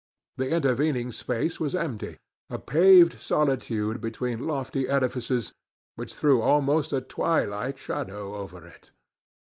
The 0.37 0.49
intervening 0.49 1.11
space 1.11 1.59
was 1.59 1.75
empty—a 1.75 2.57
paved 2.57 3.21
solitude 3.21 4.01
between 4.01 4.47
lofty 4.47 4.87
edifices 4.89 5.53
which 5.93 6.15
threw 6.15 6.41
almost 6.41 6.91
a 6.91 7.01
twilight 7.01 7.77
shadow 7.77 8.33
over 8.33 8.65
it. 8.65 8.89